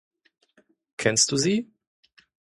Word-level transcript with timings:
Kennst 0.97 1.31
du 1.31 1.37
sie? 1.37 1.71